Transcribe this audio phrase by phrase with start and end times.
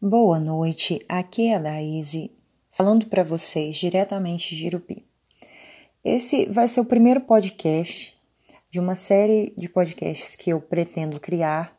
[0.00, 2.30] Boa noite, aqui é a Daíse,
[2.70, 5.02] falando para vocês diretamente de Irupi.
[6.04, 8.14] Esse vai ser o primeiro podcast
[8.70, 11.74] de uma série de podcasts que eu pretendo criar.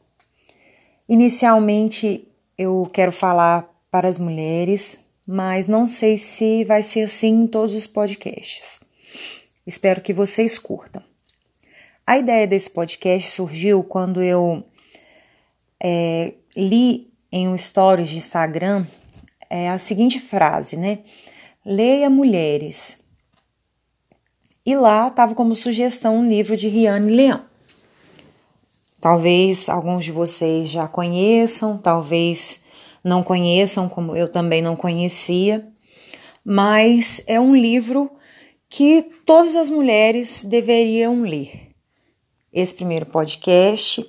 [1.08, 2.28] Inicialmente
[2.58, 7.76] eu quero falar para as mulheres, mas não sei se vai ser assim em todos
[7.76, 8.80] os podcasts.
[9.66, 11.04] Espero que vocês curtam.
[12.06, 14.64] A ideia desse podcast surgiu quando eu
[15.80, 18.86] é, li em um stories de Instagram
[19.50, 21.00] é a seguinte frase, né?
[21.66, 22.98] Leia Mulheres.
[24.66, 27.46] E lá estava como sugestão um livro de Riane Leão.
[29.00, 32.62] Talvez alguns de vocês já conheçam, talvez
[33.04, 35.68] não conheçam, como eu também não conhecia,
[36.44, 38.12] mas é um livro
[38.70, 41.72] que todas as mulheres deveriam ler.
[42.52, 44.06] Esse primeiro podcast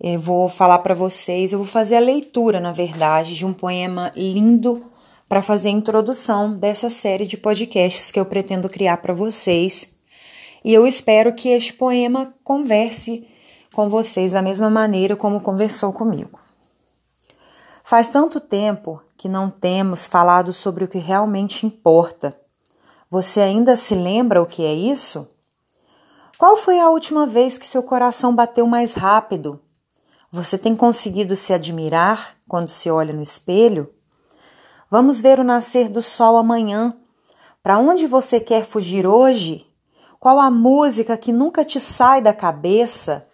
[0.00, 4.12] eu vou falar para vocês, eu vou fazer a leitura, na verdade, de um poema
[4.14, 4.82] lindo
[5.28, 9.96] para fazer a introdução dessa série de podcasts que eu pretendo criar para vocês.
[10.64, 13.26] E eu espero que este poema converse
[13.72, 16.38] com vocês da mesma maneira como conversou comigo.
[17.82, 22.38] Faz tanto tempo que não temos falado sobre o que realmente importa.
[23.10, 25.30] Você ainda se lembra o que é isso?
[26.36, 29.60] Qual foi a última vez que seu coração bateu mais rápido?
[30.30, 33.92] Você tem conseguido se admirar quando se olha no espelho?
[34.90, 36.96] Vamos ver o nascer do sol amanhã.
[37.62, 39.66] Para onde você quer fugir hoje?
[40.18, 43.28] Qual a música que nunca te sai da cabeça?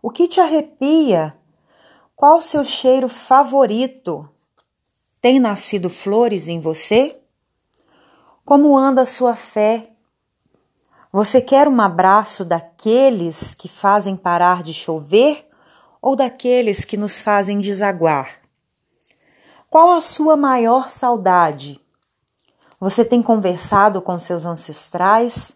[0.00, 1.36] O que te arrepia?
[2.14, 4.28] Qual o seu cheiro favorito?
[5.20, 7.20] Tem nascido flores em você?
[8.44, 9.90] Como anda a sua fé?
[11.12, 15.49] Você quer um abraço daqueles que fazem parar de chover?
[16.00, 18.36] Ou daqueles que nos fazem desaguar?
[19.68, 21.80] Qual a sua maior saudade?
[22.80, 25.54] Você tem conversado com seus ancestrais?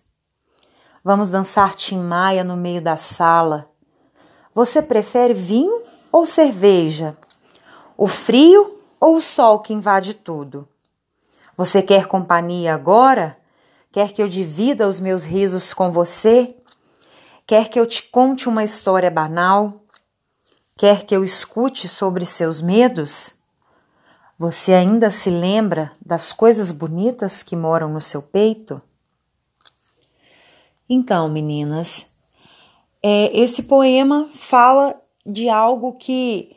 [1.02, 3.70] Vamos dançar Tim Maia no meio da sala.
[4.54, 5.82] Você prefere vinho
[6.12, 7.16] ou cerveja?
[7.96, 10.68] O frio ou o sol que invade tudo?
[11.56, 13.38] Você quer companhia agora?
[13.92, 16.56] Quer que eu divida os meus risos com você?
[17.46, 19.83] Quer que eu te conte uma história banal?
[20.76, 23.34] Quer que eu escute sobre seus medos?
[24.36, 28.82] Você ainda se lembra das coisas bonitas que moram no seu peito?
[30.88, 32.06] Então, meninas,
[33.00, 36.56] é, esse poema fala de algo que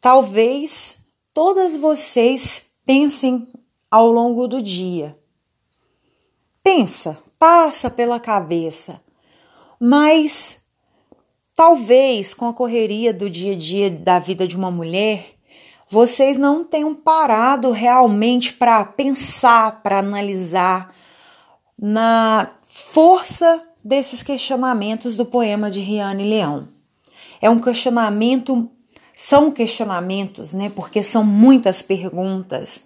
[0.00, 0.98] talvez
[1.34, 3.48] todas vocês pensem
[3.90, 5.18] ao longo do dia.
[6.62, 9.02] Pensa, passa pela cabeça,
[9.78, 10.63] mas
[11.54, 15.34] Talvez com a correria do dia a dia da vida de uma mulher,
[15.88, 20.92] vocês não tenham parado realmente para pensar, para analisar
[21.78, 26.68] na força desses questionamentos do poema de Riane Leão.
[27.40, 28.68] É um questionamento,
[29.14, 30.70] são questionamentos, né?
[30.70, 32.82] Porque são muitas perguntas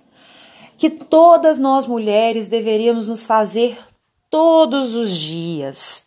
[0.77, 3.79] que todas nós mulheres deveríamos nos fazer
[4.29, 6.05] todos os dias.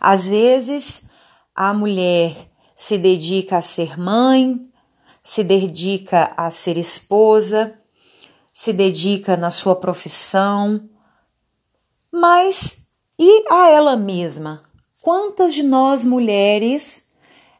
[0.00, 1.04] Às vezes,
[1.54, 4.68] a mulher se dedica a ser mãe,
[5.22, 7.78] se dedica a ser esposa,
[8.52, 10.88] se dedica na sua profissão,
[12.10, 12.82] mas
[13.18, 14.64] e a ela mesma?
[15.00, 17.08] Quantas de nós mulheres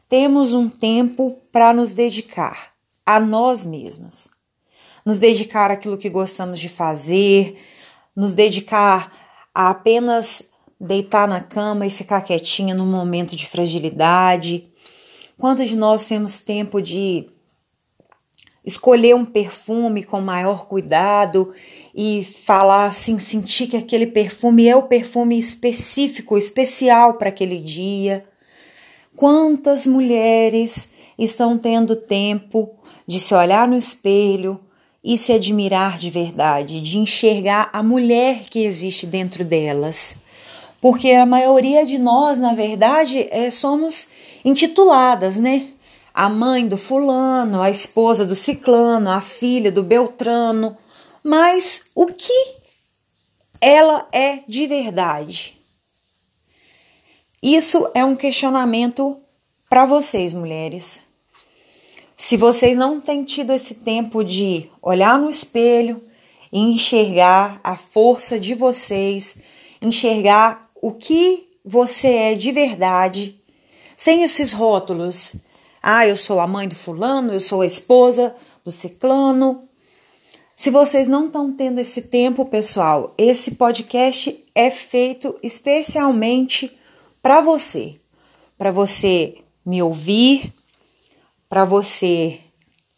[0.07, 2.73] temos um tempo para nos dedicar
[3.05, 4.29] a nós mesmas?
[5.05, 7.59] Nos dedicar àquilo que gostamos de fazer,
[8.15, 9.11] nos dedicar
[9.53, 10.43] a apenas
[10.83, 14.67] deitar na cama e ficar quietinha num momento de fragilidade?
[15.37, 17.27] Quantas de nós temos tempo de
[18.65, 21.53] escolher um perfume com maior cuidado
[21.95, 28.25] e falar assim, sentir que aquele perfume é o perfume específico, especial para aquele dia?
[29.15, 32.75] Quantas mulheres estão tendo tempo
[33.07, 34.59] de se olhar no espelho
[35.03, 40.22] e se admirar de verdade, de enxergar a mulher que existe dentro delas?
[40.83, 44.09] Porque a maioria de nós, na verdade, é, somos
[44.43, 45.69] intituladas, né?
[46.13, 50.77] A mãe do fulano, a esposa do ciclano, a filha do beltrano,
[51.23, 52.33] mas o que
[53.61, 55.57] ela é de verdade?
[57.41, 59.21] Isso é um questionamento
[59.69, 60.99] para vocês, mulheres.
[62.17, 66.03] Se vocês não têm tido esse tempo de olhar no espelho
[66.51, 69.37] e enxergar a força de vocês,
[69.81, 73.39] enxergar o que você é de verdade,
[73.95, 75.33] sem esses rótulos.
[75.81, 78.35] Ah, eu sou a mãe do fulano, eu sou a esposa
[78.65, 79.63] do ciclano.
[80.57, 86.69] Se vocês não estão tendo esse tempo, pessoal, esse podcast é feito especialmente
[87.21, 87.95] para você,
[88.57, 90.53] para você me ouvir,
[91.47, 92.41] para você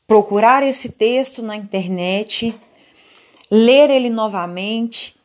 [0.08, 2.52] procurar esse texto na internet,
[3.52, 5.16] ler ele novamente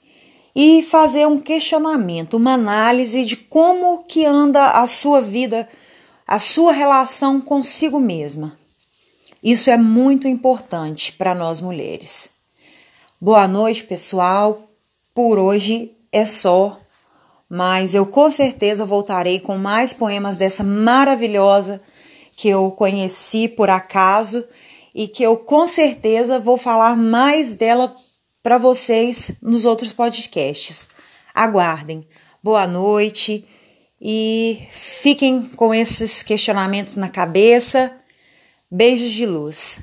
[0.54, 5.68] e fazer um questionamento, uma análise de como que anda a sua vida,
[6.26, 8.58] a sua relação consigo mesma.
[9.42, 12.30] Isso é muito importante para nós mulheres.
[13.20, 14.68] Boa noite, pessoal.
[15.14, 16.78] Por hoje é só,
[17.48, 21.80] mas eu com certeza voltarei com mais poemas dessa maravilhosa
[22.36, 24.44] que eu conheci por acaso
[24.94, 27.94] e que eu com certeza vou falar mais dela
[28.42, 30.88] para vocês nos outros podcasts.
[31.34, 32.06] Aguardem.
[32.42, 33.46] Boa noite
[34.00, 37.92] e fiquem com esses questionamentos na cabeça.
[38.70, 39.80] Beijos de luz.